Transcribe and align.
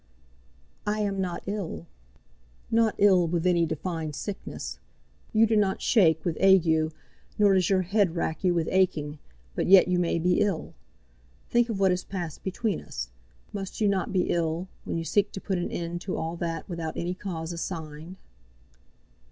"I 0.87 1.01
am 1.01 1.21
not 1.21 1.43
ill." 1.45 1.85
"Not 2.71 2.95
ill 2.97 3.27
with 3.27 3.45
any 3.45 3.67
defined 3.67 4.15
sickness. 4.15 4.79
You 5.31 5.45
do 5.45 5.55
not 5.55 5.79
shake 5.79 6.25
with 6.25 6.41
ague, 6.41 6.91
nor 7.37 7.53
does 7.53 7.69
your 7.69 7.83
head 7.83 8.15
rack 8.15 8.43
you 8.43 8.55
with 8.55 8.67
aching; 8.71 9.19
but 9.53 9.67
yet 9.67 9.87
you 9.87 9.99
may 9.99 10.17
be 10.17 10.39
ill. 10.39 10.73
Think 11.51 11.69
of 11.69 11.79
what 11.79 11.91
has 11.91 12.03
passed 12.03 12.43
between 12.43 12.81
us. 12.81 13.11
Must 13.53 13.79
you 13.79 13.87
not 13.87 14.11
be 14.11 14.31
ill 14.31 14.67
when 14.85 14.97
you 14.97 15.03
seek 15.03 15.31
to 15.33 15.39
put 15.39 15.59
an 15.59 15.69
end 15.69 16.01
to 16.01 16.17
all 16.17 16.35
that 16.37 16.67
without 16.67 16.97
any 16.97 17.13
cause 17.13 17.53
assigned." 17.53 18.15